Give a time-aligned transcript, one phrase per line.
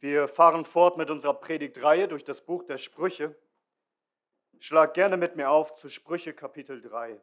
[0.00, 3.36] Wir fahren fort mit unserer Predigtreihe durch das Buch der Sprüche.
[4.60, 7.20] Schlag gerne mit mir auf zu Sprüche Kapitel 3.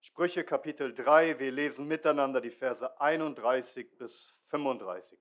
[0.00, 5.18] Sprüche Kapitel 3, wir lesen miteinander die Verse 31 bis 35.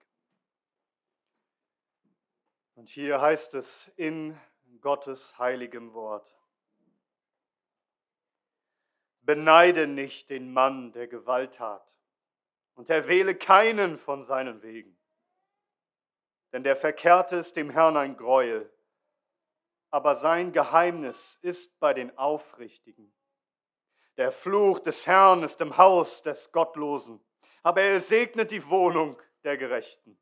[2.75, 4.39] Und hier heißt es in
[4.79, 6.33] Gottes heiligem Wort.
[9.19, 11.85] Beneide nicht den Mann, der Gewalt hat
[12.79, 14.97] und erwähle keinen von seinen Wegen.
[16.53, 18.71] Denn der Verkehrte ist dem Herrn ein Greuel,
[19.89, 23.13] aber sein Geheimnis ist bei den Aufrichtigen.
[24.15, 27.19] Der Fluch des Herrn ist im Haus des Gottlosen,
[27.63, 30.17] aber er segnet die Wohnung der Gerechten.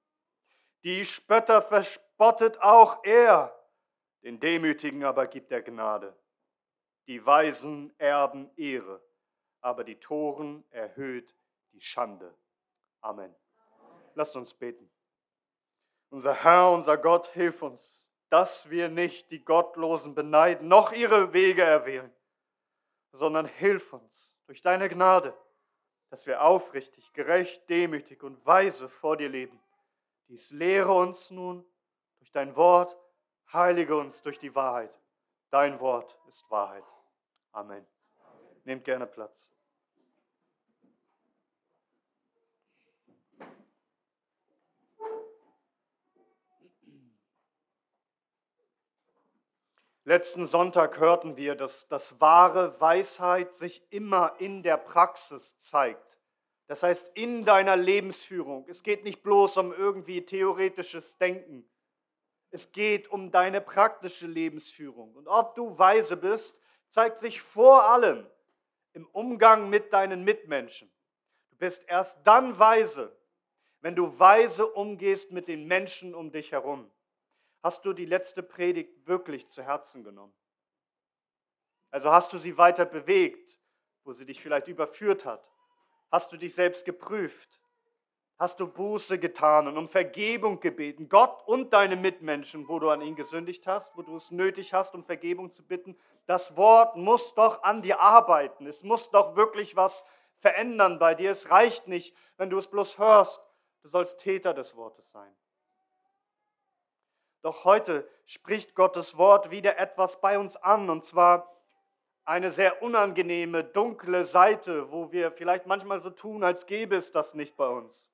[0.83, 3.55] Die Spötter verspottet auch er,
[4.23, 6.17] den Demütigen aber gibt er Gnade.
[7.05, 8.99] Die Weisen erben Ehre,
[9.61, 11.35] aber die Toren erhöht
[11.73, 12.33] die Schande.
[13.07, 13.33] Amen.
[14.15, 14.91] Lasst uns beten.
[16.09, 21.61] Unser Herr, unser Gott, hilf uns, dass wir nicht die Gottlosen beneiden, noch ihre Wege
[21.61, 22.13] erwählen,
[23.13, 25.33] sondern hilf uns durch deine Gnade,
[26.09, 29.57] dass wir aufrichtig, gerecht, demütig und weise vor dir leben.
[30.27, 31.63] Dies lehre uns nun
[32.19, 32.97] durch dein Wort,
[33.53, 34.93] heilige uns durch die Wahrheit.
[35.49, 36.83] Dein Wort ist Wahrheit.
[37.53, 37.87] Amen.
[38.65, 39.49] Nehmt gerne Platz.
[50.07, 56.17] Letzten Sonntag hörten wir, dass das wahre Weisheit sich immer in der Praxis zeigt.
[56.67, 58.65] Das heißt, in deiner Lebensführung.
[58.69, 61.69] Es geht nicht bloß um irgendwie theoretisches Denken.
[62.51, 65.13] Es geht um deine praktische Lebensführung.
[65.13, 66.57] Und ob du weise bist,
[66.87, 68.25] zeigt sich vor allem
[68.93, 70.89] im Umgang mit deinen Mitmenschen.
[71.49, 73.13] Du bist erst dann weise,
[73.81, 76.89] wenn du weise umgehst mit den Menschen um dich herum.
[77.67, 80.33] Hast du die letzte Predigt wirklich zu Herzen genommen?
[81.91, 83.59] Also hast du sie weiter bewegt,
[84.05, 85.45] wo sie dich vielleicht überführt hat?
[86.09, 87.59] Hast du dich selbst geprüft?
[88.39, 93.01] Hast du Buße getan und um Vergebung gebeten, Gott und deine Mitmenschen, wo du an
[93.01, 95.99] ihn gesündigt hast, wo du es nötig hast, um Vergebung zu bitten?
[96.25, 98.65] Das Wort muss doch an dir arbeiten.
[98.65, 100.05] Es muss doch wirklich was
[100.37, 101.31] verändern bei dir.
[101.31, 103.41] Es reicht nicht, wenn du es bloß hörst.
[103.81, 105.35] Du sollst Täter des Wortes sein.
[107.47, 111.55] Doch heute spricht Gottes Wort wieder etwas bei uns an, und zwar
[112.25, 117.35] eine sehr unangenehme, dunkle Seite, wo wir vielleicht manchmal so tun, als gäbe es das
[117.35, 118.11] nicht bei uns.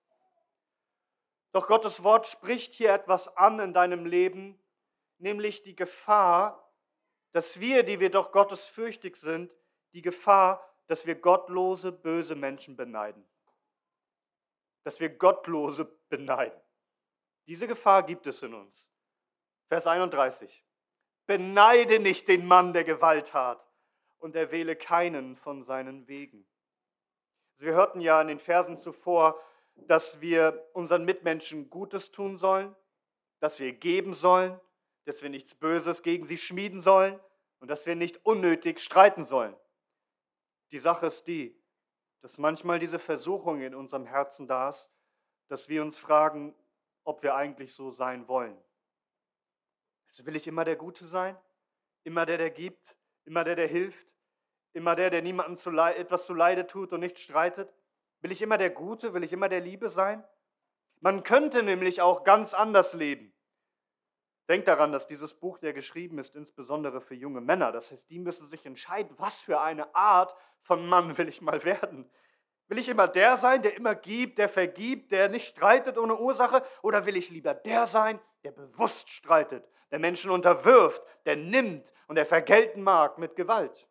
[1.51, 4.63] Doch Gottes Wort spricht hier etwas an in deinem Leben,
[5.17, 6.71] nämlich die Gefahr,
[7.31, 9.51] dass wir, die wir doch Gottes fürchtig sind,
[9.93, 13.27] die Gefahr, dass wir gottlose, böse Menschen beneiden.
[14.83, 16.61] Dass wir gottlose beneiden.
[17.47, 18.92] Diese Gefahr gibt es in uns.
[19.73, 20.63] Vers 31.
[21.25, 23.67] Beneide nicht den Mann, der Gewalt hat,
[24.19, 26.45] und erwähle keinen von seinen Wegen.
[27.53, 29.41] Also wir hörten ja in den Versen zuvor,
[29.73, 32.75] dass wir unseren Mitmenschen Gutes tun sollen,
[33.39, 34.59] dass wir geben sollen,
[35.05, 37.19] dass wir nichts Böses gegen sie schmieden sollen
[37.59, 39.55] und dass wir nicht unnötig streiten sollen.
[40.71, 41.59] Die Sache ist die,
[42.21, 44.91] dass manchmal diese Versuchung in unserem Herzen da ist,
[45.47, 46.53] dass wir uns fragen,
[47.03, 48.55] ob wir eigentlich so sein wollen.
[50.13, 51.35] Also will ich immer der Gute sein?
[52.03, 52.95] Immer der, der gibt?
[53.25, 54.05] Immer der, der hilft?
[54.73, 57.73] Immer der, der niemandem zu etwas zu Leide tut und nicht streitet?
[58.21, 59.15] Will ich immer der Gute?
[59.15, 60.23] Will ich immer der Liebe sein?
[60.99, 63.33] Man könnte nämlich auch ganz anders leben.
[64.47, 67.71] Denkt daran, dass dieses Buch ja geschrieben ist, insbesondere für junge Männer.
[67.71, 71.63] Das heißt, die müssen sich entscheiden, was für eine Art von Mann will ich mal
[71.63, 72.07] werden.
[72.67, 76.61] Will ich immer der sein, der immer gibt, der vergibt, der nicht streitet ohne Ursache?
[76.83, 82.15] Oder will ich lieber der sein, der bewusst streitet, der Menschen unterwirft, der nimmt und
[82.15, 83.87] der vergelten mag mit Gewalt.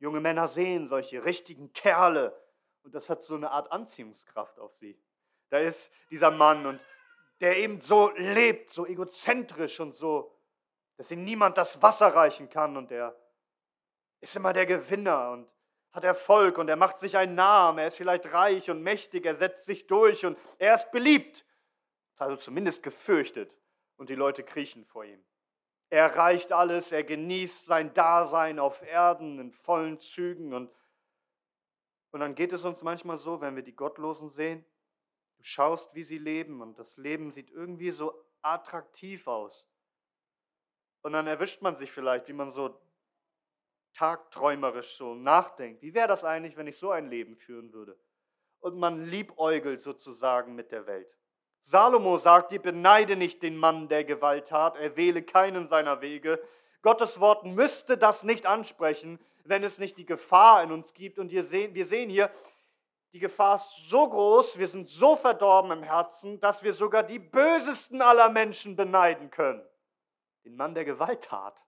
[0.00, 2.36] Junge Männer sehen solche richtigen Kerle
[2.82, 5.00] und das hat so eine Art Anziehungskraft auf sie.
[5.50, 6.80] Da ist dieser Mann und
[7.40, 10.36] der eben so lebt, so egozentrisch und so,
[10.96, 13.16] dass ihm niemand das Wasser reichen kann und der
[14.20, 15.48] ist immer der Gewinner und
[15.92, 19.36] hat Erfolg und er macht sich einen Namen, er ist vielleicht reich und mächtig, er
[19.36, 21.46] setzt sich durch und er ist beliebt,
[22.18, 23.54] also zumindest gefürchtet
[23.96, 25.24] und die Leute kriechen vor ihm.
[25.90, 30.70] Er erreicht alles, er genießt sein Dasein auf Erden in vollen Zügen und,
[32.10, 34.64] und dann geht es uns manchmal so, wenn wir die Gottlosen sehen,
[35.36, 39.68] du schaust, wie sie leben und das Leben sieht irgendwie so attraktiv aus.
[41.02, 42.80] Und dann erwischt man sich vielleicht, wie man so
[43.92, 45.82] tagträumerisch so nachdenkt.
[45.82, 47.98] Wie wäre das eigentlich, wenn ich so ein Leben führen würde?
[48.64, 51.14] und man liebäugelt sozusagen mit der Welt.
[51.64, 56.38] Salomo sagt, ihr beneide nicht den Mann, der Gewalt hat, er wähle keinen seiner Wege.
[56.82, 61.18] Gottes Wort müsste das nicht ansprechen, wenn es nicht die Gefahr in uns gibt.
[61.18, 62.30] Und wir sehen, wir sehen hier,
[63.14, 67.18] die Gefahr ist so groß, wir sind so verdorben im Herzen, dass wir sogar die
[67.18, 69.64] bösesten aller Menschen beneiden können.
[70.44, 71.58] Den Mann, der Gewalt tat.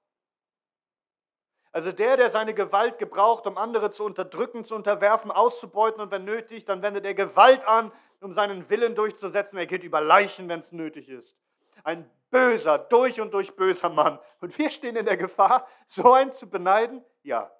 [1.73, 6.25] Also der, der seine Gewalt gebraucht, um andere zu unterdrücken, zu unterwerfen, auszubeuten und wenn
[6.25, 9.59] nötig, dann wendet er Gewalt an, um seinen Willen durchzusetzen.
[9.59, 11.39] Er geht über Leichen, wenn es nötig ist.
[11.85, 14.19] Ein böser, durch und durch böser Mann.
[14.41, 17.05] Und wir stehen in der Gefahr, so einen zu beneiden?
[17.23, 17.51] Ja.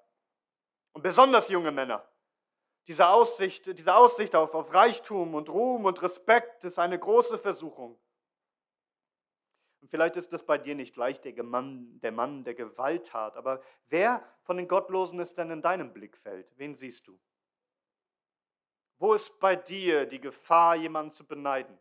[0.93, 2.07] Und besonders junge Männer.
[2.87, 7.99] Diese Aussicht, diese Aussicht auf, auf Reichtum und Ruhm und Respekt ist eine große Versuchung.
[9.81, 13.35] Und vielleicht ist das bei dir nicht gleich der Mann, der Mann, der Gewalt hat,
[13.35, 16.47] aber wer von den Gottlosen ist denn in deinem Blickfeld?
[16.57, 17.19] Wen siehst du?
[18.99, 21.77] Wo ist bei dir die Gefahr, jemanden zu beneiden?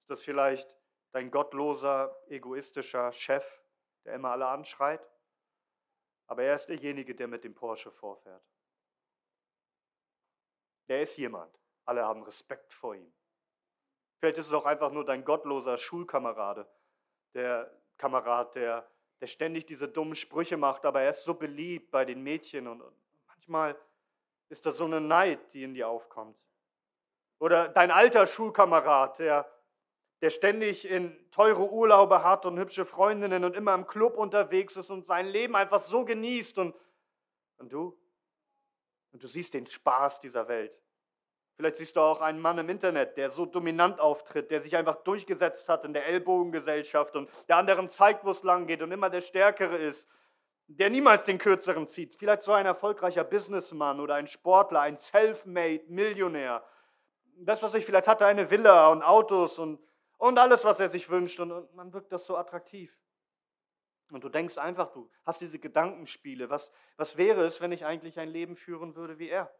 [0.00, 0.76] Ist das vielleicht
[1.12, 3.62] dein gottloser, egoistischer Chef,
[4.04, 5.08] der immer alle anschreit?
[6.26, 8.42] Aber er ist derjenige, der mit dem Porsche vorfährt.
[10.88, 11.56] Der ist jemand.
[11.84, 13.12] Alle haben Respekt vor ihm.
[14.18, 16.68] Vielleicht ist es auch einfach nur dein gottloser Schulkamerade,
[17.32, 18.88] der Kamerad, der,
[19.20, 22.82] der ständig diese dummen Sprüche macht, aber er ist so beliebt bei den Mädchen und
[23.26, 23.76] manchmal
[24.50, 26.36] ist das so eine Neid, die in dir aufkommt.
[27.38, 29.50] Oder dein alter Schulkamerad, der,
[30.20, 34.90] der ständig in teure Urlaube hat und hübsche Freundinnen und immer im Club unterwegs ist
[34.90, 36.74] und sein Leben einfach so genießt und,
[37.56, 37.96] und du?
[39.12, 40.78] Und du siehst den Spaß dieser Welt.
[41.56, 44.96] Vielleicht siehst du auch einen Mann im Internet, der so dominant auftritt, der sich einfach
[45.02, 49.10] durchgesetzt hat in der Ellbogengesellschaft und der anderen zeigt, wo es lang geht und immer
[49.10, 50.08] der Stärkere ist,
[50.78, 52.14] der niemals den Kürzeren zieht.
[52.14, 56.64] Vielleicht so ein erfolgreicher Businessman oder ein Sportler, ein Selfmade Millionär.
[57.38, 59.80] Das, was ich vielleicht hatte, eine Villa und Autos und,
[60.18, 61.40] und alles, was er sich wünscht.
[61.40, 62.96] Und, und man wirkt das so attraktiv.
[64.12, 66.50] Und du denkst einfach, du hast diese Gedankenspiele.
[66.50, 69.52] Was, was wäre es, wenn ich eigentlich ein Leben führen würde wie er?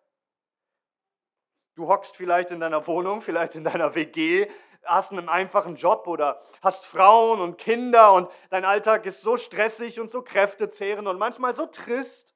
[1.74, 4.48] Du hockst vielleicht in deiner Wohnung, vielleicht in deiner WG,
[4.84, 10.00] hast einen einfachen Job oder hast Frauen und Kinder und dein Alltag ist so stressig
[10.00, 12.34] und so kräftezehrend und manchmal so trist,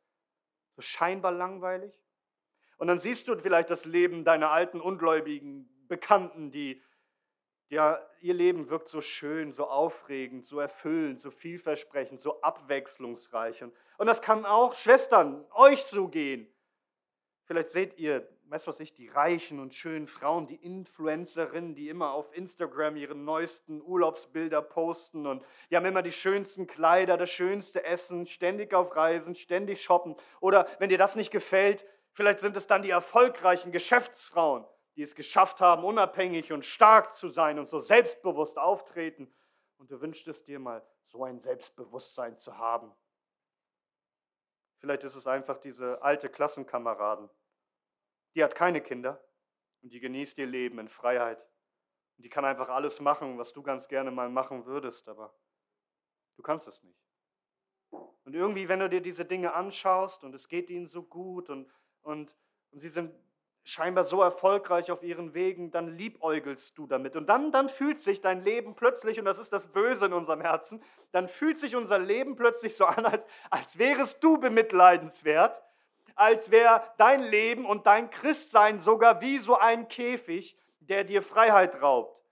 [0.76, 1.99] so scheinbar langweilig.
[2.76, 6.82] Und dann siehst du vielleicht das Leben deiner alten ungläubigen Bekannten, die
[7.69, 13.62] ja, ihr Leben wirkt so schön, so aufregend, so erfüllend, so vielversprechend, so abwechslungsreich.
[13.62, 16.47] Und, das kann auch Schwestern euch so gehen.
[17.44, 22.12] Vielleicht seht ihr weißt was ich, die reichen und schönen Frauen, die Influencerinnen, die immer
[22.12, 27.85] auf Instagram ihre neuesten Urlaubsbilder posten und die haben immer die schönsten Kleider, das schönste
[27.85, 30.17] Essen, ständig auf Reisen, ständig shoppen.
[30.41, 34.64] Oder wenn dir das nicht gefällt, vielleicht sind es dann die erfolgreichen Geschäftsfrauen,
[34.97, 39.32] die es geschafft haben, unabhängig und stark zu sein und so selbstbewusst auftreten.
[39.79, 42.93] Und du wünschtest dir mal, so ein Selbstbewusstsein zu haben.
[44.79, 47.31] Vielleicht ist es einfach diese alte Klassenkameraden,
[48.34, 49.22] die hat keine Kinder
[49.82, 51.38] und die genießt ihr Leben in Freiheit.
[52.16, 55.34] Und die kann einfach alles machen, was du ganz gerne mal machen würdest, aber
[56.36, 56.98] du kannst es nicht.
[58.25, 61.70] Und irgendwie, wenn du dir diese Dinge anschaust und es geht ihnen so gut und,
[62.02, 62.35] und,
[62.70, 63.14] und sie sind
[63.64, 67.16] scheinbar so erfolgreich auf ihren Wegen, dann liebäugelst du damit.
[67.16, 70.42] Und dann, dann fühlt sich dein Leben plötzlich, und das ist das Böse in unserem
[70.42, 70.82] Herzen,
[71.12, 75.62] dann fühlt sich unser Leben plötzlich so an, als, als wärest du bemitleidenswert
[76.14, 81.80] als wäre dein Leben und dein Christsein sogar wie so ein Käfig, der dir Freiheit
[81.80, 82.23] raubt.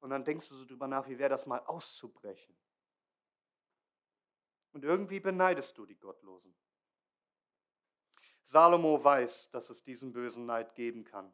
[0.00, 2.54] Und dann denkst du so drüber nach, wie wäre das mal auszubrechen.
[4.72, 6.54] Und irgendwie beneidest du die Gottlosen.
[8.42, 11.32] Salomo weiß, dass es diesen bösen Neid geben kann.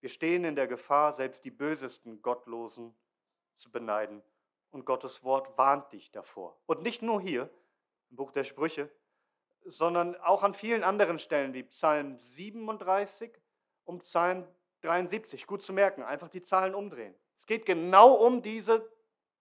[0.00, 2.96] Wir stehen in der Gefahr, selbst die bösesten Gottlosen
[3.56, 4.22] zu beneiden.
[4.70, 6.58] Und Gottes Wort warnt dich davor.
[6.66, 7.48] Und nicht nur hier
[8.10, 8.90] im Buch der Sprüche,
[9.64, 13.32] sondern auch an vielen anderen Stellen wie Psalm 37
[13.84, 14.46] und Psalm
[14.82, 15.46] 73.
[15.46, 17.14] Gut zu merken, einfach die Zahlen umdrehen.
[17.36, 18.88] Es geht genau um, diese,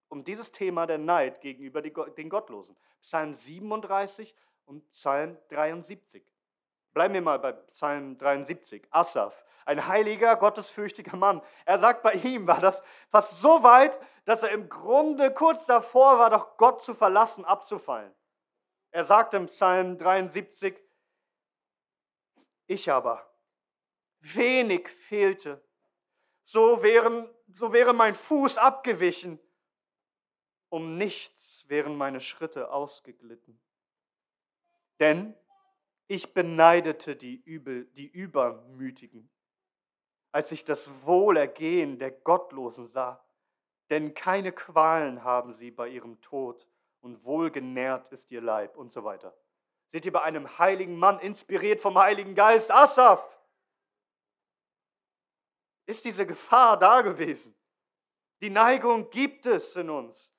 [0.10, 2.76] um dieses Thema der Neid gegenüber den Gottlosen.
[3.02, 4.36] Psalm 37
[4.66, 6.24] und Psalm 73.
[6.94, 8.88] Bleiben wir mal bei Psalm 73.
[8.92, 11.42] Asaf, ein heiliger, gottesfürchtiger Mann.
[11.66, 16.20] Er sagt, bei ihm war das fast so weit, dass er im Grunde kurz davor
[16.20, 18.14] war, doch Gott zu verlassen, abzufallen.
[18.92, 20.78] Er sagt im Psalm 73,
[22.68, 23.34] ich aber,
[24.20, 25.64] wenig fehlte,
[26.44, 29.40] so, wären, so wäre mein Fuß abgewichen,
[30.70, 33.60] um nichts wären meine Schritte ausgeglitten.
[35.00, 35.36] Denn
[36.08, 39.30] Ich beneidete die, Übel, die Übermütigen,
[40.34, 43.26] als ich das Wohlergehen der Gottlosen sah,
[43.90, 46.68] denn keine Qualen haben sie bei ihrem Tod
[47.02, 49.36] und wohlgenährt ist ihr Leib und so weiter.
[49.88, 53.40] Seht ihr bei einem heiligen Mann, inspiriert vom Heiligen Geist, Asaf?
[55.86, 57.54] Ist diese Gefahr da gewesen?
[58.42, 60.34] Die Neigung gibt es in uns.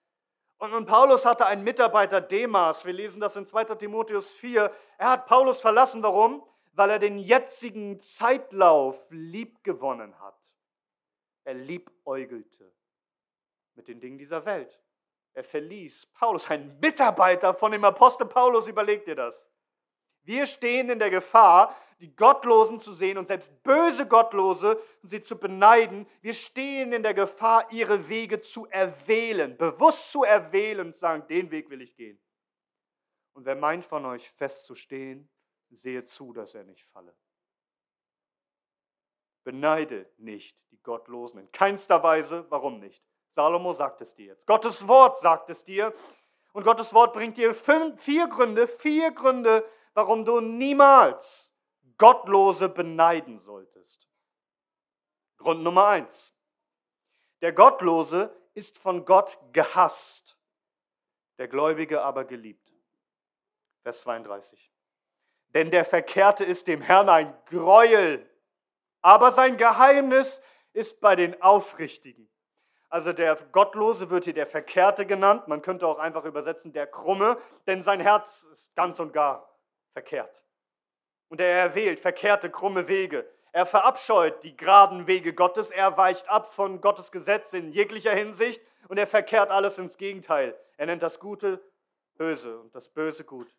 [0.58, 4.72] Und, und Paulus hatte einen Mitarbeiter, Demas, wir lesen das in 2 Timotheus 4.
[4.96, 6.46] Er hat Paulus verlassen, warum?
[6.72, 10.40] Weil er den jetzigen Zeitlauf liebgewonnen hat.
[11.44, 12.72] Er liebäugelte
[13.74, 14.80] mit den Dingen dieser Welt.
[15.34, 19.48] Er verließ Paulus, ein Mitarbeiter von dem Apostel Paulus, überlegt ihr das.
[20.24, 25.22] Wir stehen in der Gefahr, die Gottlosen zu sehen und selbst böse Gottlose und sie
[25.22, 26.06] zu beneiden.
[26.20, 31.50] Wir stehen in der Gefahr, ihre Wege zu erwählen, bewusst zu erwählen und sagen, den
[31.50, 32.20] Weg will ich gehen.
[33.34, 35.28] Und wer meint von euch festzustehen,
[35.70, 37.16] sehe zu, dass er nicht falle.
[39.44, 42.46] Beneide nicht die Gottlosen in keinster Weise.
[42.50, 43.02] Warum nicht?
[43.32, 44.46] Salomo sagt es dir jetzt.
[44.46, 45.94] Gottes Wort sagt es dir.
[46.52, 51.54] Und Gottes Wort bringt dir fünf, vier Gründe, vier Gründe, warum du niemals
[51.96, 54.08] Gottlose beneiden solltest.
[55.38, 56.34] Grund Nummer eins.
[57.40, 60.38] Der Gottlose ist von Gott gehasst,
[61.38, 62.70] der Gläubige aber geliebt.
[63.82, 64.70] Vers 32.
[65.48, 68.28] Denn der Verkehrte ist dem Herrn ein Greuel,
[69.00, 70.40] aber sein Geheimnis
[70.72, 72.31] ist bei den Aufrichtigen.
[72.92, 75.48] Also der Gottlose wird hier der Verkehrte genannt.
[75.48, 79.50] Man könnte auch einfach übersetzen der Krumme, denn sein Herz ist ganz und gar
[79.94, 80.44] verkehrt.
[81.30, 83.26] Und er erwählt verkehrte, krumme Wege.
[83.52, 85.70] Er verabscheut die geraden Wege Gottes.
[85.70, 90.54] Er weicht ab von Gottes Gesetz in jeglicher Hinsicht und er verkehrt alles ins Gegenteil.
[90.76, 91.62] Er nennt das Gute
[92.18, 93.56] böse und das Böse gut.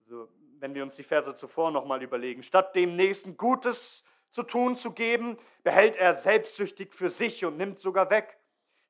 [0.00, 0.26] Also,
[0.58, 2.42] wenn wir uns die Verse zuvor nochmal überlegen.
[2.42, 7.78] Statt dem Nächsten Gutes zu tun, zu geben, behält er selbstsüchtig für sich und nimmt
[7.78, 8.38] sogar weg.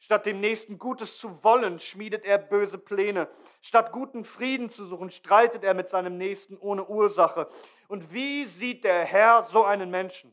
[0.00, 3.28] Statt dem Nächsten Gutes zu wollen, schmiedet er böse Pläne.
[3.60, 7.48] Statt guten Frieden zu suchen, streitet er mit seinem Nächsten ohne Ursache.
[7.88, 10.32] Und wie sieht der Herr so einen Menschen?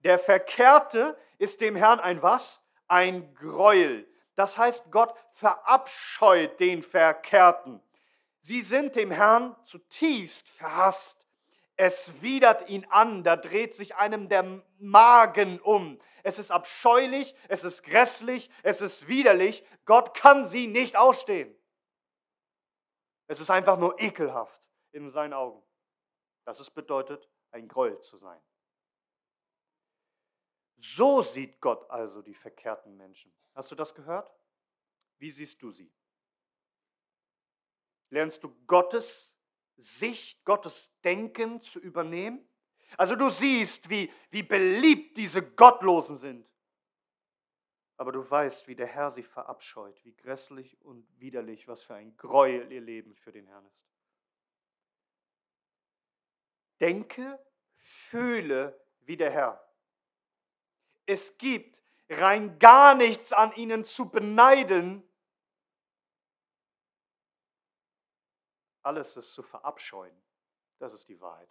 [0.00, 2.60] Der Verkehrte ist dem Herrn ein was?
[2.88, 4.06] Ein Gräuel.
[4.36, 7.80] Das heißt, Gott verabscheut den Verkehrten.
[8.40, 11.23] Sie sind dem Herrn zutiefst verhasst.
[11.76, 16.00] Es widert ihn an, da dreht sich einem der Magen um.
[16.22, 19.64] Es ist abscheulich, es ist grässlich, es ist widerlich.
[19.84, 21.54] Gott kann sie nicht ausstehen.
[23.26, 24.62] Es ist einfach nur ekelhaft
[24.92, 25.62] in seinen Augen.
[26.44, 28.40] Das ist bedeutet, ein Gräuel zu sein.
[30.76, 33.32] So sieht Gott also die verkehrten Menschen.
[33.54, 34.30] Hast du das gehört?
[35.18, 35.92] Wie siehst du sie?
[38.10, 39.33] Lernst du Gottes
[39.76, 42.46] Sicht, Gottes Denken zu übernehmen?
[42.96, 46.46] Also du siehst, wie, wie beliebt diese Gottlosen sind.
[47.96, 52.16] Aber du weißt, wie der Herr sie verabscheut, wie grässlich und widerlich, was für ein
[52.16, 53.86] Gräuel ihr Leben für den Herrn ist.
[56.80, 57.38] Denke,
[57.76, 59.64] fühle wie der Herr.
[61.06, 65.08] Es gibt rein gar nichts an ihnen zu beneiden,
[68.84, 70.14] Alles ist zu verabscheuen.
[70.78, 71.48] Das ist die Wahrheit.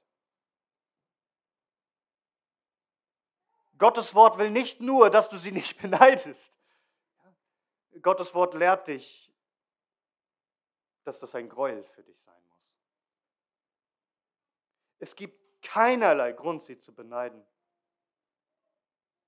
[3.77, 6.53] Gottes Wort will nicht nur, dass du sie nicht beneidest.
[8.01, 9.33] Gottes Wort lehrt dich,
[11.03, 12.75] dass das ein Gräuel für dich sein muss.
[14.99, 17.43] Es gibt keinerlei Grund, sie zu beneiden.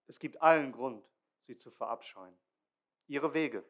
[0.07, 1.05] Es gibt allen Grund,
[1.41, 2.38] sie zu verabscheuen.
[3.07, 3.65] Ihre Wege.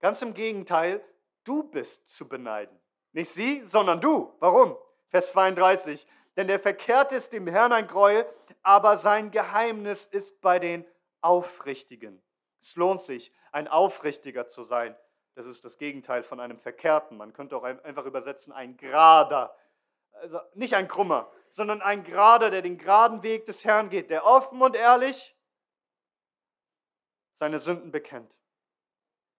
[0.00, 1.02] Ganz im Gegenteil,
[1.44, 2.78] du bist zu beneiden.
[3.14, 4.34] Nicht sie, sondern du.
[4.40, 4.76] Warum?
[5.08, 6.06] Vers 32.
[6.36, 8.26] Denn der Verkehrte ist dem Herrn ein Gräuel,
[8.62, 10.84] aber sein Geheimnis ist bei den
[11.20, 12.20] Aufrichtigen.
[12.60, 14.96] Es lohnt sich, ein Aufrichtiger zu sein.
[15.36, 17.16] Das ist das Gegenteil von einem Verkehrten.
[17.16, 19.56] Man könnte auch einfach übersetzen, ein Gerader.
[20.12, 24.26] Also nicht ein Krummer, sondern ein Gerader, der den geraden Weg des Herrn geht, der
[24.26, 25.36] offen und ehrlich
[27.34, 28.36] seine Sünden bekennt.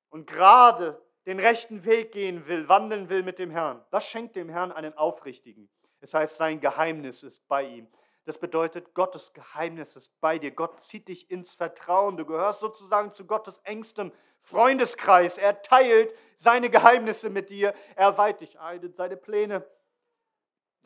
[0.10, 3.84] Und gerade den rechten Weg gehen will, wandeln will mit dem Herrn.
[3.92, 5.70] Das schenkt dem Herrn einen Aufrichtigen.
[6.02, 7.88] Es heißt, sein Geheimnis ist bei ihm.
[8.26, 10.52] Das bedeutet, Gottes Geheimnis ist bei dir.
[10.52, 12.18] Gott zieht dich ins Vertrauen.
[12.18, 15.38] Du gehörst sozusagen zu Gottes engstem Freundeskreis.
[15.38, 17.74] Er teilt seine Geheimnisse mit dir.
[17.96, 19.66] Er weiht dich ein in seine Pläne.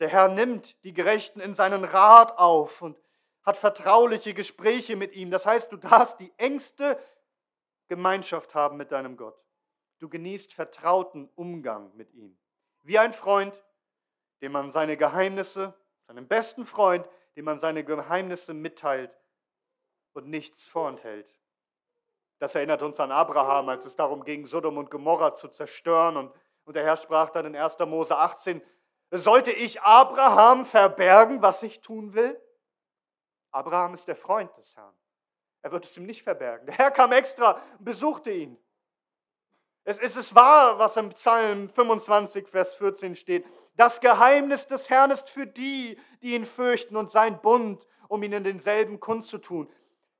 [0.00, 2.98] Der Herr nimmt die Gerechten in seinen Rat auf und
[3.42, 5.30] hat vertrauliche Gespräche mit ihm.
[5.30, 6.98] Das heißt, du darfst die engste
[7.88, 9.38] Gemeinschaft haben mit deinem Gott.
[10.00, 12.36] Du genießt vertrauten Umgang mit ihm.
[12.82, 13.54] Wie ein Freund,
[14.40, 15.74] dem man seine Geheimnisse,
[16.06, 19.16] seinem besten Freund, dem man seine Geheimnisse mitteilt
[20.14, 21.38] und nichts vorenthält.
[22.38, 26.16] Das erinnert uns an Abraham, als es darum ging, Sodom und Gomorra zu zerstören.
[26.16, 26.32] Und,
[26.64, 27.78] und der Herr sprach dann in 1.
[27.80, 28.62] Mose 18,
[29.10, 32.40] sollte ich Abraham verbergen, was ich tun will?
[33.50, 34.94] Abraham ist der Freund des Herrn.
[35.62, 36.66] Er wird es ihm nicht verbergen.
[36.66, 38.56] Der Herr kam extra und besuchte ihn.
[39.90, 43.44] Es, es ist wahr, was im Psalm 25, Vers 14 steht.
[43.74, 48.44] Das Geheimnis des Herrn ist für die, die ihn fürchten und sein Bund, um ihnen
[48.44, 49.68] denselben kundzutun.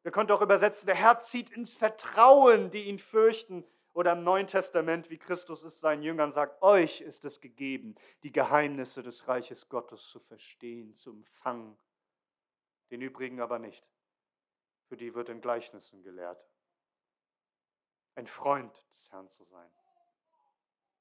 [0.02, 3.64] Wir können auch übersetzen, der Herr zieht ins Vertrauen, die ihn fürchten.
[3.92, 8.32] Oder im Neuen Testament, wie Christus es seinen Jüngern sagt, euch ist es gegeben, die
[8.32, 11.78] Geheimnisse des Reiches Gottes zu verstehen, zu empfangen.
[12.90, 13.88] Den übrigen aber nicht.
[14.88, 16.49] Für die wird in Gleichnissen gelehrt.
[18.14, 19.70] Ein Freund des Herrn zu sein.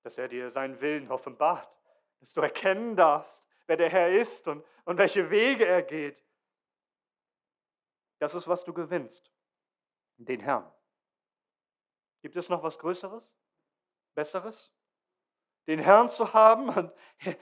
[0.04, 1.70] Dass er dir seinen Willen offenbart.
[2.20, 6.24] Dass du erkennen darfst, wer der Herr ist und, und welche Wege er geht
[8.20, 9.32] das ist, was du gewinnst.
[10.18, 10.70] Den Herrn.
[12.22, 13.24] Gibt es noch was Größeres?
[14.14, 14.72] Besseres?
[15.68, 16.94] Den Herrn zu haben und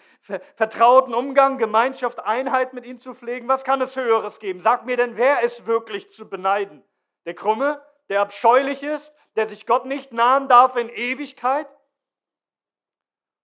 [0.56, 3.48] vertrauten Umgang, Gemeinschaft, Einheit mit ihm zu pflegen.
[3.48, 4.62] Was kann es Höheres geben?
[4.62, 6.84] Sag mir denn, wer ist wirklich zu beneiden?
[7.26, 11.68] Der Krumme, der abscheulich ist, der sich Gott nicht nahen darf in Ewigkeit?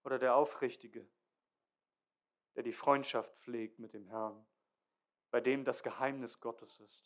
[0.04, 1.08] Oder der Aufrichtige,
[2.56, 4.46] der die Freundschaft pflegt mit dem Herrn,
[5.32, 7.06] bei dem das Geheimnis Gottes ist?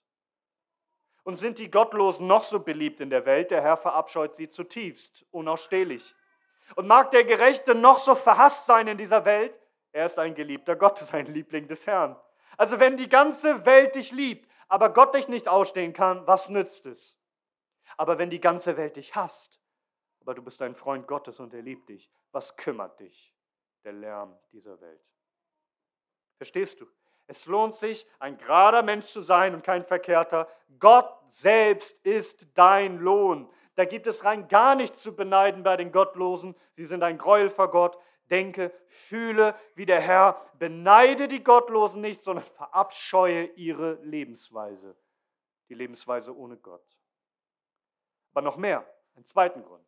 [1.23, 5.25] Und sind die Gottlosen noch so beliebt in der Welt, der Herr verabscheut sie zutiefst,
[5.31, 6.15] unausstehlich.
[6.75, 9.53] Und mag der Gerechte noch so verhasst sein in dieser Welt,
[9.91, 12.15] er ist ein geliebter Gottes, ein Liebling des Herrn.
[12.55, 16.85] Also wenn die ganze Welt dich liebt, aber Gott dich nicht ausstehen kann, was nützt
[16.85, 17.16] es?
[17.97, 19.61] Aber wenn die ganze Welt dich hasst,
[20.21, 23.33] aber du bist ein Freund Gottes und er liebt dich, was kümmert dich
[23.83, 25.01] der Lärm dieser Welt?
[26.37, 26.85] Verstehst du?
[27.25, 30.47] Es lohnt sich, ein gerader Mensch zu sein und kein verkehrter.
[30.79, 33.51] Gott selbst ist dein Lohn.
[33.75, 36.55] Da gibt es rein gar nichts zu beneiden bei den Gottlosen.
[36.75, 37.97] Sie sind ein Gräuel vor Gott.
[38.29, 40.41] Denke, fühle wie der Herr.
[40.57, 44.95] Beneide die Gottlosen nicht, sondern verabscheue ihre Lebensweise.
[45.69, 46.96] Die Lebensweise ohne Gott.
[48.37, 49.83] Aber noch mehr, einen zweiten Grund.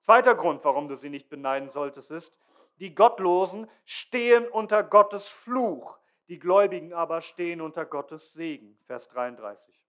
[0.00, 2.32] Zweiter Grund, warum du sie nicht beneiden solltest, ist,
[2.76, 5.98] die Gottlosen stehen unter Gottes Fluch.
[6.28, 8.78] Die Gläubigen aber stehen unter Gottes Segen.
[8.86, 9.82] Vers 33.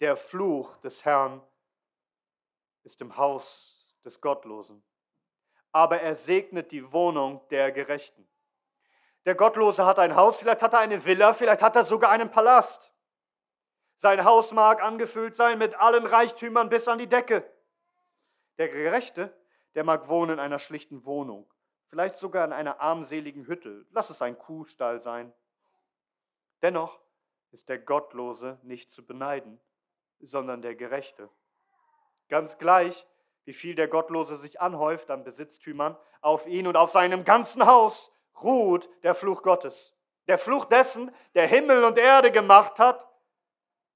[0.00, 1.40] Der Fluch des Herrn
[2.82, 4.82] ist im Haus des Gottlosen,
[5.70, 8.26] aber er segnet die Wohnung der Gerechten.
[9.24, 12.28] Der Gottlose hat ein Haus, vielleicht hat er eine Villa, vielleicht hat er sogar einen
[12.28, 12.89] Palast.
[14.00, 17.48] Sein Haus mag angefüllt sein mit allen Reichtümern bis an die Decke.
[18.58, 19.32] Der Gerechte,
[19.74, 21.48] der mag wohnen in einer schlichten Wohnung
[21.90, 25.32] vielleicht sogar in einer armseligen Hütte, lass es ein Kuhstall sein.
[26.62, 27.00] Dennoch
[27.50, 29.60] ist der Gottlose nicht zu beneiden,
[30.20, 31.28] sondern der Gerechte.
[32.28, 33.06] Ganz gleich,
[33.44, 38.12] wie viel der Gottlose sich anhäuft an Besitztümern, auf ihn und auf seinem ganzen Haus
[38.40, 39.92] ruht der Fluch Gottes.
[40.28, 43.04] Der Fluch dessen, der Himmel und Erde gemacht hat.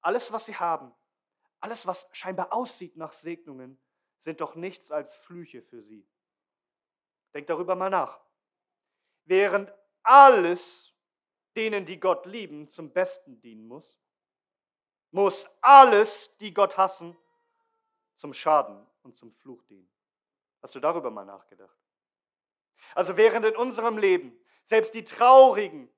[0.05, 0.93] Alles, was sie haben,
[1.59, 3.81] alles, was scheinbar aussieht nach Segnungen,
[4.19, 6.07] sind doch nichts als Flüche für sie.
[7.33, 8.21] Denk darüber mal nach.
[9.23, 10.93] Während alles
[11.55, 13.99] denen, die Gott lieben, zum Besten dienen muss,
[15.09, 17.17] muss alles, die Gott hassen,
[18.15, 19.89] zum Schaden und zum Fluch dienen.
[20.61, 21.79] Hast du darüber mal nachgedacht?
[22.93, 25.91] Also während in unserem Leben selbst die traurigen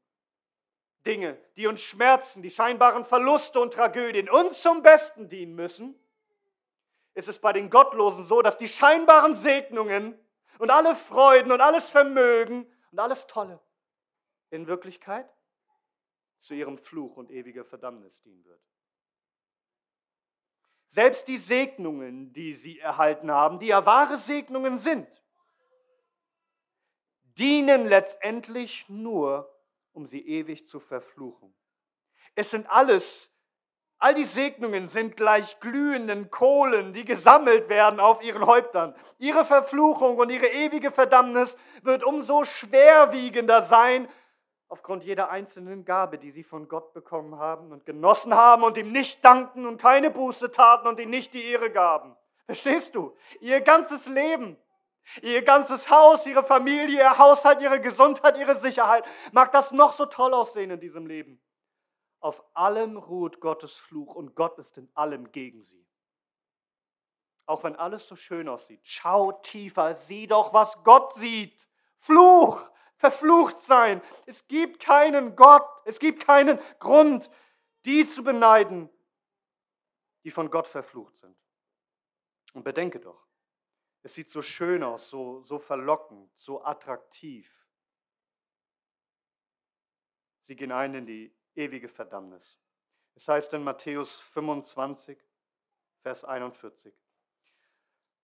[1.07, 5.95] Dinge, die uns schmerzen, die scheinbaren Verluste und Tragödien uns zum Besten dienen müssen,
[7.13, 10.19] ist es bei den Gottlosen so, dass die scheinbaren Segnungen
[10.59, 13.59] und alle Freuden und alles Vermögen und alles Tolle
[14.51, 15.27] in Wirklichkeit
[16.39, 18.61] zu ihrem Fluch und ewiger Verdammnis dienen wird.
[20.89, 25.07] Selbst die Segnungen, die sie erhalten haben, die ja wahre Segnungen sind,
[27.23, 29.56] dienen letztendlich nur,
[29.97, 31.53] um sie ewig zu verfluchen.
[32.35, 33.33] Es sind alles
[33.99, 38.93] All die Segnungen sind gleich glühenden Kohlen, die gesammelt werden auf ihren Häuptern.
[39.17, 44.07] Ihre Verfluchung und ihre ewige Verdammnis wird umso schwerwiegender sein,
[44.67, 48.91] aufgrund jeder einzelnen Gabe, die sie von Gott bekommen haben und genossen haben und ihm
[48.91, 52.15] nicht danken und keine Buße taten und ihm nicht die Ehre gaben.
[52.45, 53.17] Verstehst du?
[53.39, 54.57] Ihr ganzes Leben,
[55.21, 60.05] ihr ganzes Haus, ihre Familie, ihr Haushalt, ihre Gesundheit, ihre Sicherheit, mag das noch so
[60.05, 61.41] toll aussehen in diesem Leben.
[62.19, 65.85] Auf allem ruht Gottes Fluch und Gott ist in allem gegen sie.
[67.45, 71.67] Auch wenn alles so schön aussieht, schau tiefer, sieh doch, was Gott sieht.
[71.97, 72.61] Fluch,
[72.97, 74.01] verflucht sein.
[74.25, 77.29] Es gibt keinen Gott, es gibt keinen Grund,
[77.85, 78.89] die zu beneiden,
[80.23, 81.37] die von Gott verflucht sind.
[82.53, 83.26] Und bedenke doch,
[84.03, 87.51] es sieht so schön aus, so, so verlockend, so attraktiv.
[90.43, 92.59] Sie gehen ein in die ewige Verdammnis.
[93.15, 95.17] Es heißt in Matthäus 25,
[96.01, 96.93] Vers 41.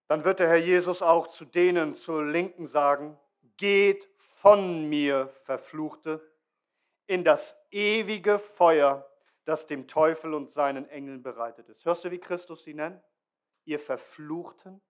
[0.07, 3.19] Dann wird der Herr Jesus auch zu denen zur Linken sagen,
[3.57, 6.21] geht von mir, Verfluchte,
[7.07, 9.09] in das ewige Feuer,
[9.45, 11.83] das dem Teufel und seinen Engeln bereitet ist.
[11.85, 13.03] Hörst du, wie Christus sie nennt?
[13.65, 14.81] Ihr Verfluchten.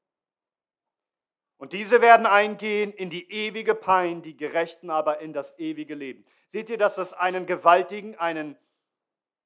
[1.64, 6.26] Und diese werden eingehen in die ewige Pein, die Gerechten aber in das ewige Leben.
[6.52, 8.58] Seht ihr, dass es einen gewaltigen, einen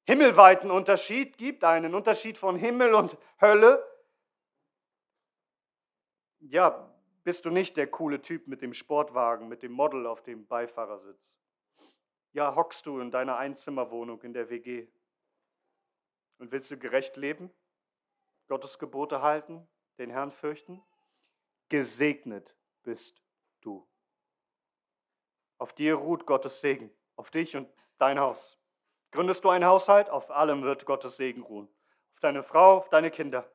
[0.03, 3.87] himmelweiten Unterschied gibt, einen Unterschied von Himmel und Hölle?
[6.39, 6.91] Ja,
[7.23, 11.37] bist du nicht der coole Typ mit dem Sportwagen, mit dem Model auf dem Beifahrersitz?
[12.33, 14.87] Ja, hockst du in deiner Einzimmerwohnung in der WG
[16.39, 17.51] und willst du gerecht leben,
[18.47, 19.67] Gottes Gebote halten,
[19.99, 20.81] den Herrn fürchten?
[21.69, 23.21] Gesegnet bist
[23.61, 23.87] du.
[25.57, 28.59] Auf dir ruht Gottes Segen, auf dich und dein Haus.
[29.11, 30.09] Gründest du einen Haushalt?
[30.09, 31.67] Auf allem wird Gottes Segen ruhen.
[32.13, 33.49] Auf deine Frau, auf deine Kinder.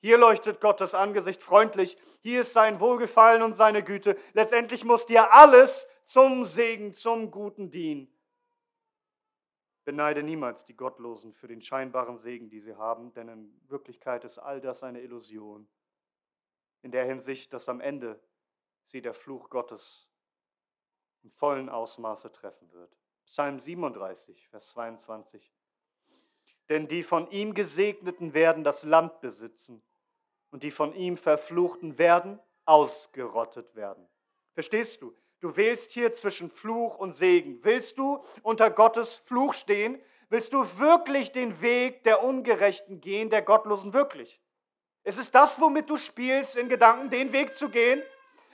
[0.00, 1.98] Hier leuchtet Gottes Angesicht freundlich.
[2.20, 4.16] Hier ist sein Wohlgefallen und seine Güte.
[4.32, 8.12] Letztendlich muss dir alles zum Segen, zum Guten dienen.
[9.84, 14.38] Beneide niemals die Gottlosen für den scheinbaren Segen, die sie haben, denn in Wirklichkeit ist
[14.38, 15.66] all das eine Illusion.
[16.82, 18.20] In der Hinsicht, dass am Ende
[18.86, 20.08] sie der Fluch Gottes
[21.22, 22.96] im vollen Ausmaße treffen wird.
[23.26, 25.52] Psalm 37, Vers 22.
[26.68, 29.82] Denn die von ihm Gesegneten werden das Land besitzen
[30.50, 34.06] und die von ihm Verfluchten werden ausgerottet werden.
[34.54, 35.14] Verstehst du?
[35.40, 37.62] Du wählst hier zwischen Fluch und Segen.
[37.64, 40.00] Willst du unter Gottes Fluch stehen?
[40.30, 44.40] Willst du wirklich den Weg der Ungerechten gehen, der Gottlosen wirklich?
[45.08, 48.02] Ist es das, womit du spielst, in Gedanken den Weg zu gehen,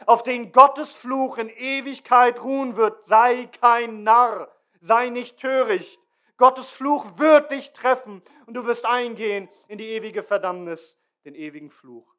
[0.06, 3.04] auf den Gottes Fluch in Ewigkeit ruhen wird?
[3.04, 6.00] Sei kein Narr, sei nicht töricht.
[6.36, 11.70] Gottes Fluch wird dich treffen und du wirst eingehen in die ewige Verdammnis, den ewigen
[11.70, 12.14] Fluch.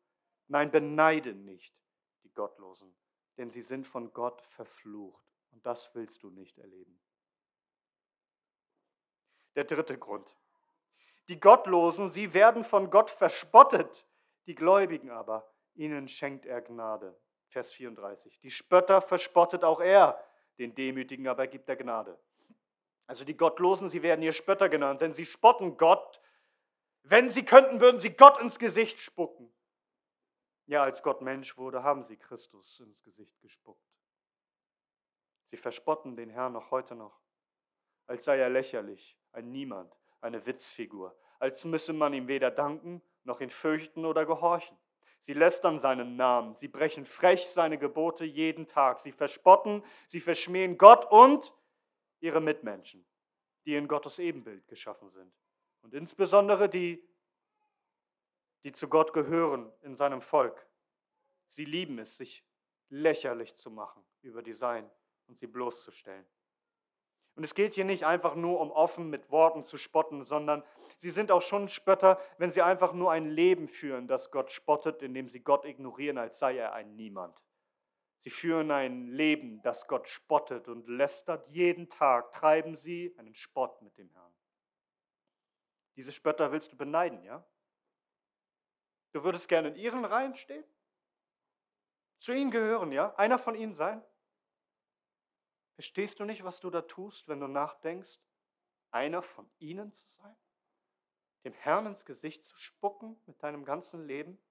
[0.50, 1.74] Nein, beneide nicht
[2.26, 2.93] die Gottlosen,
[3.38, 7.00] denn sie sind von Gott verflucht und das willst du nicht erleben.
[9.56, 10.36] Der dritte Grund.
[11.30, 14.06] Die Gottlosen, sie werden von Gott verspottet,
[14.47, 17.17] die Gläubigen aber, ihnen schenkt er Gnade.
[17.47, 18.39] Vers 34.
[18.39, 20.21] Die Spötter verspottet auch er,
[20.58, 22.19] den Demütigen aber gibt er Gnade.
[23.08, 26.21] Also die Gottlosen, sie werden hier Spötter genannt, denn sie spotten Gott.
[27.03, 29.53] Wenn sie könnten, würden sie Gott ins Gesicht spucken.
[30.65, 33.86] Ja, als Gott Mensch wurde, haben sie Christus ins Gesicht gespuckt.
[35.51, 37.21] Sie verspotten den Herrn noch heute noch,
[38.08, 43.42] als sei er lächerlich, ein Niemand, eine Witzfigur, als müsse man ihm weder danken noch
[43.42, 44.78] ihn fürchten oder gehorchen.
[45.22, 50.78] Sie lästern seinen Namen, sie brechen frech seine Gebote jeden Tag, sie verspotten, sie verschmähen
[50.78, 51.52] Gott und
[52.20, 53.06] ihre Mitmenschen,
[53.66, 55.34] die in Gottes Ebenbild geschaffen sind.
[55.82, 57.04] Und insbesondere die,
[58.64, 60.68] die zu Gott gehören in seinem Volk.
[61.50, 62.44] Sie lieben es, sich
[62.90, 64.90] lächerlich zu machen über die Sein
[65.28, 66.26] und sie bloßzustellen.
[67.36, 70.64] Und es geht hier nicht einfach nur um offen mit Worten zu spotten, sondern
[70.97, 75.01] sie sind auch schon Spötter, wenn sie einfach nur ein Leben führen, das Gott spottet,
[75.01, 77.41] indem sie Gott ignorieren, als sei er ein Niemand.
[78.25, 81.47] Sie führen ein Leben, das Gott spottet und lästert.
[81.49, 84.34] Jeden Tag treiben sie einen Spott mit dem Herrn.
[85.95, 87.45] Diese Spötter willst du beneiden, ja?
[89.12, 90.65] Du würdest gerne in ihren Reihen stehen?
[92.17, 93.13] Zu ihnen gehören, ja?
[93.15, 94.03] Einer von ihnen sein?
[95.75, 98.19] Verstehst du nicht, was du da tust, wenn du nachdenkst,
[98.91, 100.36] einer von ihnen zu sein?
[101.45, 104.41] Dem Herrn ins Gesicht zu spucken mit deinem ganzen Leben?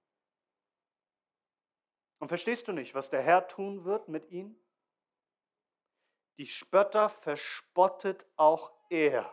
[2.19, 4.57] Und verstehst du nicht, was der Herr tun wird mit ihnen?
[6.37, 9.31] Die Spötter verspottet auch er.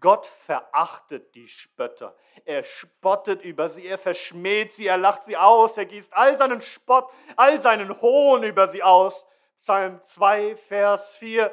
[0.00, 2.16] Gott verachtet die Spötter.
[2.44, 6.60] Er spottet über sie, er verschmäht sie, er lacht sie aus, er gießt all seinen
[6.60, 9.24] Spott, all seinen Hohn über sie aus.
[9.58, 11.50] Psalm 2, Vers 4.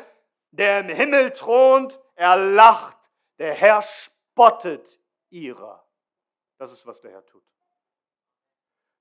[0.52, 2.98] Der im Himmel thront, er lacht,
[3.38, 4.15] der Herr spottet
[5.30, 5.88] ihrer.
[6.58, 7.44] Das ist, was der Herr tut.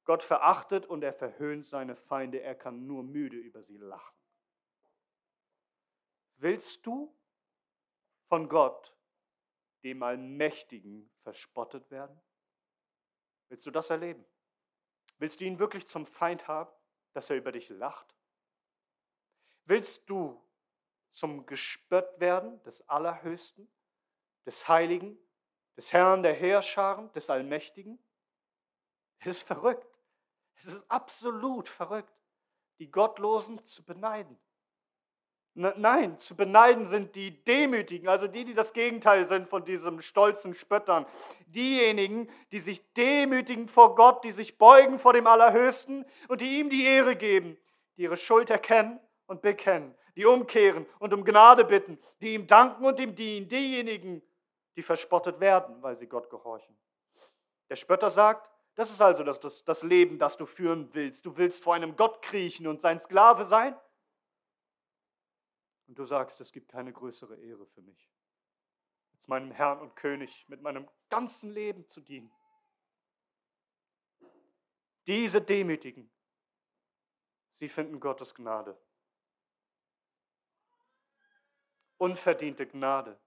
[0.04, 2.40] Gott verachtet und er verhöhnt seine Feinde.
[2.40, 4.16] Er kann nur müde über sie lachen.
[6.36, 7.16] Willst du
[8.28, 8.94] von Gott,
[9.82, 12.20] dem Allmächtigen, verspottet werden?
[13.48, 14.24] Willst du das erleben?
[15.18, 16.72] Willst du ihn wirklich zum Feind haben,
[17.12, 18.14] dass er über dich lacht?
[19.64, 20.42] Willst du
[21.12, 23.70] zum Gespött werden des Allerhöchsten,
[24.46, 25.18] des Heiligen,
[25.76, 27.98] des Herrn der Heerscharen, des Allmächtigen?
[29.18, 29.86] Es ist verrückt.
[30.56, 32.12] Es ist absolut verrückt,
[32.78, 34.38] die Gottlosen zu beneiden.
[35.56, 40.52] Nein, zu beneiden sind die Demütigen, also die, die das Gegenteil sind von diesem stolzen
[40.52, 41.06] Spöttern.
[41.46, 46.70] Diejenigen, die sich demütigen vor Gott, die sich beugen vor dem Allerhöchsten und die ihm
[46.70, 47.56] die Ehre geben,
[47.96, 52.84] die ihre Schuld erkennen und bekennen, die umkehren und um Gnade bitten, die ihm danken
[52.84, 53.46] und ihm dienen.
[53.46, 54.22] Diejenigen,
[54.76, 56.76] die verspottet werden, weil sie Gott gehorchen.
[57.68, 61.24] Der Spötter sagt, das ist also das, das, das Leben, das du führen willst.
[61.24, 63.78] Du willst vor einem Gott kriechen und sein Sklave sein?
[65.86, 68.10] Und du sagst, es gibt keine größere Ehre für mich,
[69.12, 72.32] als meinem Herrn und König mit meinem ganzen Leben zu dienen.
[75.06, 76.10] Diese Demütigen,
[77.54, 78.76] sie finden Gottes Gnade.
[81.98, 83.20] Unverdiente Gnade.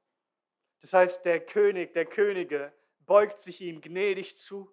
[0.81, 4.71] Das heißt, der König der Könige beugt sich ihm gnädig zu.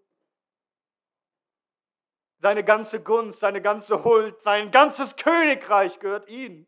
[2.39, 6.67] Seine ganze Gunst, seine ganze Huld, sein ganzes Königreich gehört ihm.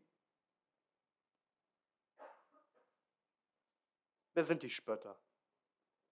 [4.33, 5.19] Wer sind die Spötter?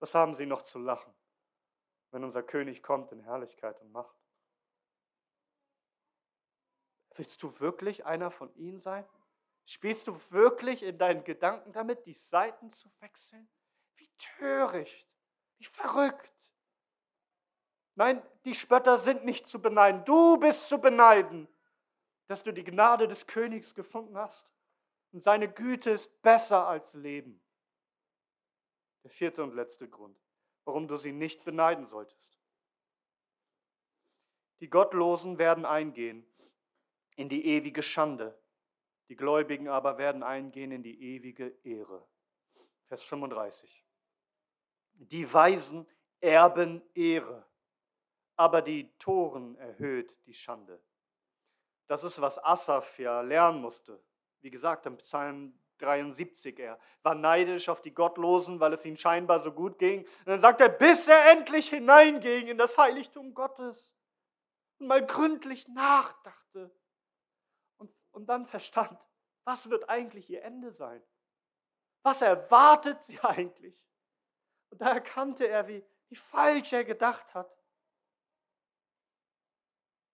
[0.01, 1.15] Was haben sie noch zu lachen,
[2.11, 4.17] wenn unser König kommt in Herrlichkeit und Macht?
[7.17, 9.09] Willst du wirklich einer von ihnen sein?
[9.67, 13.49] Spielst du wirklich in deinen Gedanken damit, die Seiten zu wechseln?
[13.97, 15.09] Wie töricht,
[15.59, 16.33] wie verrückt.
[17.95, 20.05] Nein, die Spötter sind nicht zu beneiden.
[20.05, 21.49] Du bist zu beneiden,
[22.27, 24.51] dass du die Gnade des Königs gefunden hast.
[25.13, 27.41] Und seine Güte ist besser als Leben.
[29.05, 30.19] Der vierte und letzte Grund,
[30.65, 32.39] warum du sie nicht beneiden solltest.
[34.61, 36.27] Die Gottlosen werden eingehen
[37.17, 38.37] in die ewige Schande,
[39.15, 42.05] die Gläubigen aber werden eingehen in die ewige Ehre.
[42.89, 43.87] Vers 35.
[44.95, 45.87] Die Weisen
[46.21, 47.47] erben Ehre,
[48.35, 50.83] aber die Toren erhöht die Schande.
[51.87, 54.03] Das ist, was Asaph ja lernen musste.
[54.41, 56.59] Wie gesagt, im Psalm 73.
[56.59, 60.01] Er war neidisch auf die Gottlosen, weil es ihnen scheinbar so gut ging.
[60.01, 63.93] Und dann sagt er, bis er endlich hineinging in das Heiligtum Gottes
[64.81, 66.75] und mal gründlich nachdachte
[68.15, 68.99] und, dann verstand,
[69.45, 71.03] was wird eigentlich ihr Ende sein?
[72.03, 73.79] Was erwartet sie eigentlich?
[74.71, 77.51] Und da erkannte er, wie, wie falsch er gedacht hat.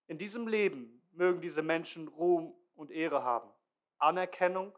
[0.07, 3.51] In diesem Leben mögen diese Menschen Ruhm und Ehre haben,
[3.99, 4.77] Anerkennung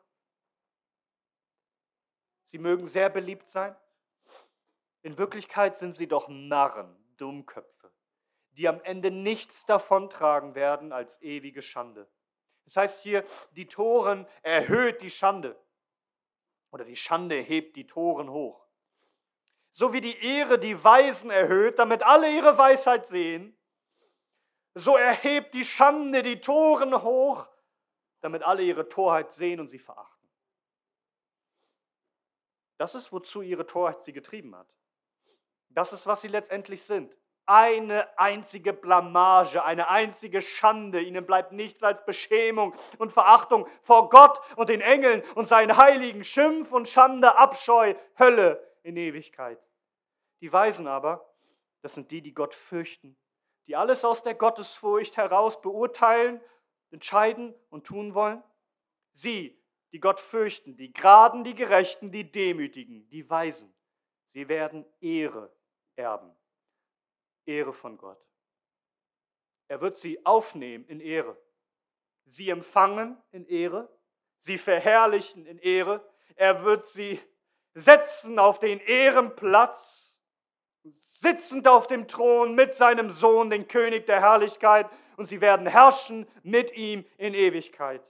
[2.52, 3.74] Sie mögen sehr beliebt sein.
[5.00, 7.90] In Wirklichkeit sind sie doch Narren, Dummköpfe,
[8.50, 12.06] die am Ende nichts davontragen werden als ewige Schande.
[12.64, 15.60] Das heißt hier, die Toren erhöht die Schande.
[16.70, 18.66] Oder die Schande hebt die Toren hoch.
[19.72, 23.56] So wie die Ehre die Weisen erhöht, damit alle ihre Weisheit sehen,
[24.74, 27.46] so erhebt die Schande die Toren hoch,
[28.20, 30.28] damit alle ihre Torheit sehen und sie verachten.
[32.78, 34.68] Das ist, wozu ihre Torheit sie getrieben hat.
[35.68, 37.16] Das ist, was sie letztendlich sind.
[37.46, 41.00] Eine einzige Blamage, eine einzige Schande.
[41.00, 46.24] Ihnen bleibt nichts als Beschämung und Verachtung vor Gott und den Engeln und seinen Heiligen.
[46.24, 49.58] Schimpf und Schande, Abscheu, Hölle in Ewigkeit.
[50.40, 51.28] Die Weisen aber,
[51.82, 53.16] das sind die, die Gott fürchten,
[53.66, 56.40] die alles aus der Gottesfurcht heraus beurteilen,
[56.90, 58.42] entscheiden und tun wollen.
[59.14, 59.58] Sie
[59.92, 63.72] die Gott fürchten, die Geraden, die Gerechten, die Demütigen, die Weisen.
[64.32, 65.52] Sie werden Ehre
[65.96, 66.34] erben.
[67.46, 68.20] Ehre von Gott.
[69.68, 71.36] Er wird sie aufnehmen in Ehre.
[72.26, 73.88] Sie empfangen in Ehre.
[74.40, 76.06] Sie verherrlichen in Ehre.
[76.34, 77.20] Er wird sie
[77.74, 80.18] setzen auf den Ehrenplatz,
[80.98, 84.90] sitzend auf dem Thron mit seinem Sohn, den König der Herrlichkeit.
[85.16, 88.02] Und sie werden herrschen mit ihm in Ewigkeit.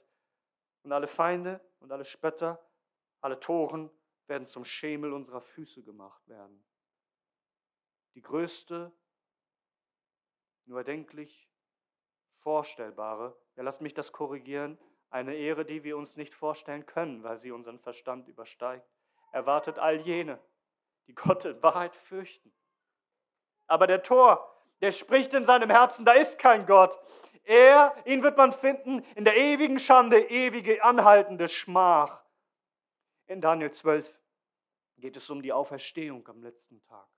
[0.83, 2.64] Und alle Feinde und alle Spötter,
[3.21, 3.90] alle Toren
[4.27, 6.64] werden zum Schemel unserer Füße gemacht werden.
[8.14, 8.92] Die größte,
[10.66, 11.48] nur erdenklich
[12.38, 14.79] vorstellbare, ja lasst mich das korrigieren,
[15.11, 18.88] eine Ehre, die wir uns nicht vorstellen können, weil sie unseren Verstand übersteigt,
[19.31, 20.38] erwartet all jene,
[21.07, 22.53] die Gott in Wahrheit fürchten.
[23.66, 24.48] Aber der Tor,
[24.81, 26.98] der spricht in seinem Herzen, da ist kein Gott.
[27.44, 32.25] Er, ihn wird man finden in der ewigen Schande, ewige anhaltende Schmach.
[33.27, 34.18] In Daniel 12
[34.96, 37.09] geht es um die Auferstehung am letzten Tag.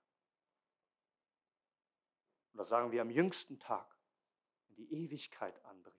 [2.55, 3.85] Oder sagen wir am jüngsten Tag,
[4.67, 5.95] wenn die Ewigkeit anbricht.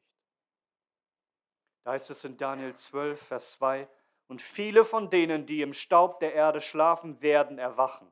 [1.85, 3.89] Da heißt es in Daniel 12, Vers 2,
[4.27, 8.11] und viele von denen, die im Staub der Erde schlafen, werden erwachen.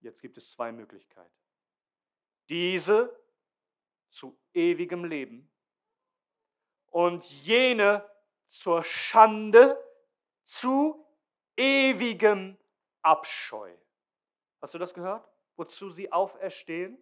[0.00, 1.34] Jetzt gibt es zwei Möglichkeiten.
[2.48, 3.18] Diese
[4.10, 5.50] zu ewigem Leben
[6.90, 8.08] und jene
[8.46, 9.82] zur Schande
[10.44, 11.08] zu
[11.56, 12.58] ewigem
[13.00, 13.74] Abscheu.
[14.60, 15.31] Hast du das gehört?
[15.62, 16.98] Wozu sie auferstehen?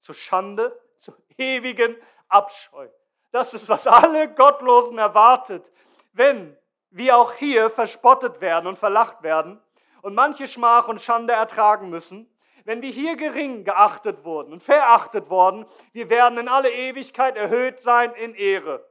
[0.00, 2.88] Zur Schande, zu ewigen Abscheu.
[3.30, 5.64] Das ist, was alle Gottlosen erwartet,
[6.12, 6.56] wenn
[6.90, 9.62] wir auch hier verspottet werden und verlacht werden
[10.02, 12.28] und manche Schmach und Schande ertragen müssen,
[12.64, 17.80] wenn wir hier gering geachtet wurden und verachtet worden, wir werden in alle Ewigkeit erhöht
[17.80, 18.84] sein in Ehre,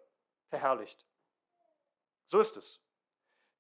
[0.48, 1.06] verherrlicht.
[2.28, 2.82] So ist es.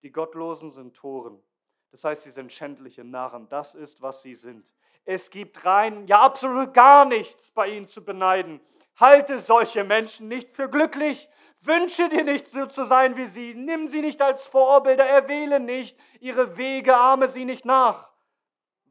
[0.03, 1.43] Die Gottlosen sind Toren.
[1.91, 3.49] Das heißt, sie sind schändliche Narren.
[3.49, 4.65] Das ist, was sie sind.
[5.06, 8.62] Es gibt rein, ja absolut gar nichts bei ihnen zu beneiden.
[8.96, 11.30] Halte solche Menschen nicht für glücklich.
[11.62, 13.54] Wünsche dir nicht so zu sein wie sie.
[13.54, 15.06] Nimm sie nicht als Vorbilder.
[15.06, 18.13] Erwähle nicht ihre Wege, ahme sie nicht nach.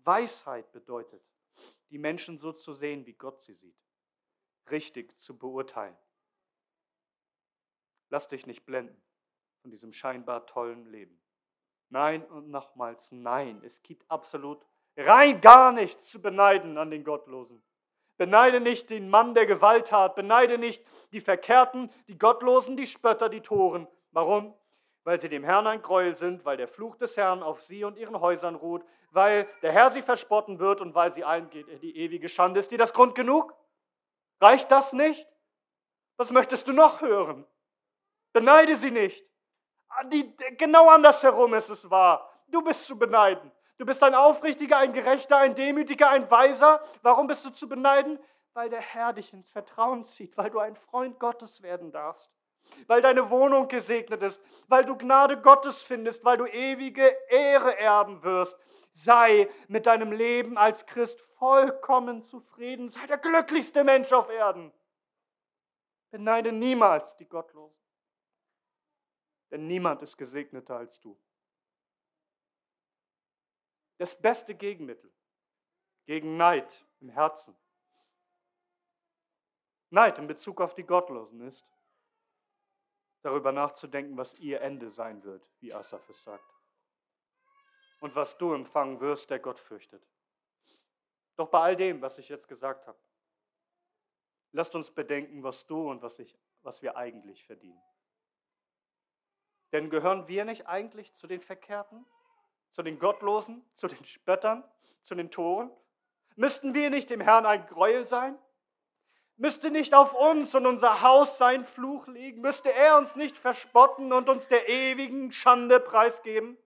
[0.05, 1.23] Weisheit bedeutet,
[1.91, 3.77] die Menschen so zu sehen, wie Gott sie sieht.
[4.71, 5.97] Richtig zu beurteilen.
[8.09, 9.03] Lass dich nicht blenden
[9.63, 11.23] von diesem scheinbar tollen Leben.
[11.89, 13.63] Nein und nochmals nein.
[13.65, 17.63] Es gibt absolut rein gar nichts zu beneiden an den Gottlosen.
[18.19, 20.15] Beneide nicht den Mann, der Gewalt hat.
[20.15, 23.89] Beneide nicht die Verkehrten, die Gottlosen, die Spötter, die Toren.
[24.13, 24.55] Warum?
[25.05, 27.97] Weil sie dem Herrn ein Gräuel sind, weil der Fluch des Herrn auf sie und
[27.97, 31.97] ihren Häusern ruht, weil der Herr sie verspotten wird und weil sie eingeht in die
[31.97, 32.61] ewige Schande.
[32.61, 33.55] Ist dir das Grund genug?
[34.41, 35.27] Reicht das nicht?
[36.17, 37.47] Was möchtest du noch hören?
[38.33, 39.25] Beneide sie nicht.
[40.13, 42.31] Die, genau andersherum ist es wahr.
[42.49, 43.51] Du bist zu beneiden.
[43.79, 46.83] Du bist ein Aufrichtiger, ein Gerechter, ein Demütiger, ein Weiser.
[47.03, 48.19] Warum bist du zu beneiden?
[48.55, 52.31] Weil der Herr dich ins Vertrauen zieht, weil du ein Freund Gottes werden darfst,
[52.87, 58.23] weil deine Wohnung gesegnet ist, weil du Gnade Gottes findest, weil du ewige Ehre erben
[58.23, 58.59] wirst.
[58.93, 62.91] Sei mit deinem Leben als Christ vollkommen zufrieden.
[62.91, 64.71] Sei der glücklichste Mensch auf Erden.
[66.11, 67.81] Beneide niemals die Gottlosen.
[69.51, 71.19] Denn niemand ist gesegneter als du
[74.03, 75.13] das beste Gegenmittel
[76.07, 77.57] gegen Neid im Herzen.
[79.91, 81.65] Neid in Bezug auf die Gottlosen ist,
[83.23, 86.53] darüber nachzudenken, was ihr Ende sein wird, wie Asaph es sagt.
[88.01, 90.05] Und was du empfangen wirst, der Gott fürchtet.
[91.37, 92.99] Doch bei all dem, was ich jetzt gesagt habe,
[94.51, 97.81] lasst uns bedenken, was du und was, ich, was wir eigentlich verdienen.
[99.71, 102.05] Denn gehören wir nicht eigentlich zu den Verkehrten?
[102.73, 104.65] Zu den Gottlosen, zu den Spöttern,
[105.05, 105.71] zu den Toren?
[106.37, 108.39] Müssten wir nicht dem Herrn ein Gräuel sein?
[109.37, 112.41] Müsste nicht auf uns und unser Haus sein Fluch liegen?
[112.41, 116.57] Müsste er uns nicht verspotten und uns der ewigen Schande preisgeben?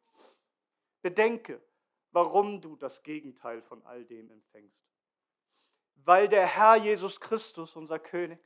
[1.03, 1.61] Bedenke,
[2.11, 4.83] warum du das Gegenteil von all dem empfängst.
[6.05, 8.41] Weil der Herr Jesus Christus, unser König,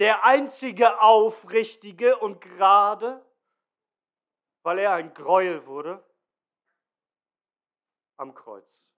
[0.00, 3.24] der einzige Aufrichtige und Gerade,
[4.62, 6.04] weil er ein Gräuel wurde,
[8.16, 8.92] am Kreuz,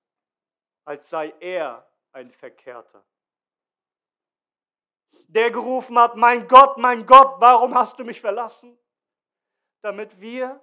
[0.84, 3.04] als sei er ein Verkehrter.
[5.28, 8.78] Der gerufen hat, mein Gott, mein Gott, warum hast du mich verlassen?
[9.82, 10.60] Damit wir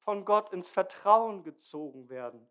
[0.00, 2.48] von Gott ins Vertrauen gezogen werden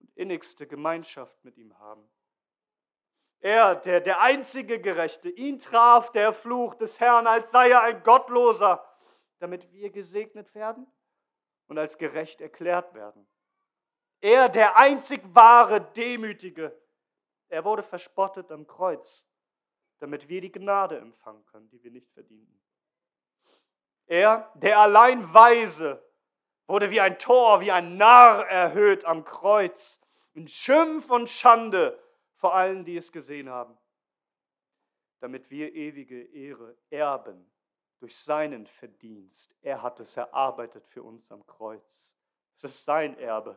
[0.00, 2.08] und innigste Gemeinschaft mit ihm haben.
[3.40, 8.02] Er, der, der einzige Gerechte, ihn traf der Fluch des Herrn, als sei er ein
[8.02, 8.84] Gottloser,
[9.38, 10.86] damit wir gesegnet werden
[11.68, 13.26] und als gerecht erklärt werden.
[14.20, 16.76] Er, der einzig wahre Demütige,
[17.48, 19.24] er wurde verspottet am Kreuz,
[19.98, 22.60] damit wir die Gnade empfangen können, die wir nicht verdienten.
[24.06, 26.02] Er, der allein Weise,
[26.66, 30.00] wurde wie ein Tor, wie ein Narr erhöht am Kreuz,
[30.34, 31.98] in Schimpf und Schande
[32.34, 33.76] vor allen, die es gesehen haben,
[35.20, 37.50] damit wir ewige Ehre erben
[37.98, 39.56] durch seinen Verdienst.
[39.62, 42.14] Er hat es erarbeitet für uns am Kreuz.
[42.56, 43.56] Es ist sein Erbe.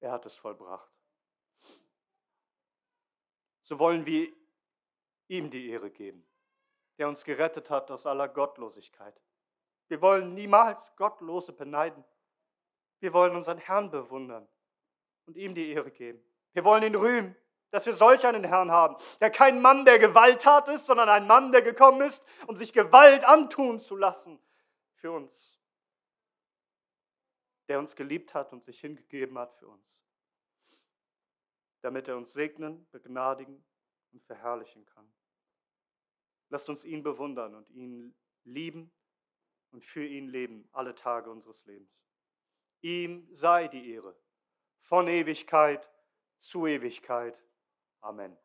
[0.00, 0.90] Er hat es vollbracht.
[3.62, 4.30] So wollen wir
[5.28, 6.26] ihm die Ehre geben,
[6.98, 9.18] der uns gerettet hat aus aller Gottlosigkeit.
[9.88, 12.04] Wir wollen niemals Gottlose beneiden.
[13.00, 14.46] Wir wollen unseren Herrn bewundern
[15.26, 16.22] und ihm die Ehre geben.
[16.52, 17.36] Wir wollen ihn rühmen
[17.74, 21.50] dass wir solch einen Herrn haben, der kein Mann der Gewalttat ist, sondern ein Mann,
[21.50, 24.38] der gekommen ist, um sich Gewalt antun zu lassen
[24.94, 25.60] für uns,
[27.66, 29.84] der uns geliebt hat und sich hingegeben hat für uns,
[31.80, 33.64] damit er uns segnen, begnadigen
[34.12, 35.12] und verherrlichen kann.
[36.50, 38.14] Lasst uns ihn bewundern und ihn
[38.44, 38.92] lieben
[39.72, 41.90] und für ihn leben alle Tage unseres Lebens.
[42.82, 44.14] Ihm sei die Ehre
[44.78, 45.90] von Ewigkeit
[46.38, 47.36] zu Ewigkeit.
[48.04, 48.43] Amen.